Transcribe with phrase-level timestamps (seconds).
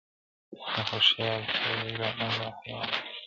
[0.73, 3.09] دا هوښیار چي دی له نورو حیوانانو-